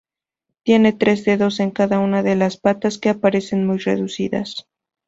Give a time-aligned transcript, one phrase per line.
[0.63, 4.67] Tiene tres dedos en cada una de las patas, que aparecen muy reducidas.